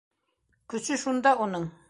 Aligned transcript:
Көсө 0.75 0.99
шунда 1.03 1.37
уның! 1.47 1.71